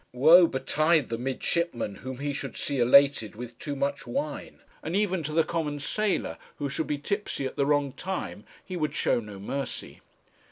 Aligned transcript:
Woe 0.13 0.47
betide 0.47 1.09
the 1.09 1.17
midshipman 1.19 1.97
whom 1.97 2.17
he 2.17 2.33
should 2.33 2.57
see 2.57 2.79
elated 2.79 3.35
with 3.35 3.59
too 3.59 3.75
much 3.75 4.07
wine; 4.07 4.61
and 4.81 4.95
even 4.95 5.21
to 5.21 5.31
the 5.31 5.43
common 5.43 5.79
sailor 5.79 6.39
who 6.55 6.69
should 6.71 6.87
be 6.87 6.97
tipsy 6.97 7.45
at 7.45 7.55
the 7.55 7.67
wrong 7.67 7.93
time, 7.93 8.43
he 8.65 8.75
would 8.75 8.95
show 8.95 9.19
no 9.19 9.37
mercy. 9.37 10.01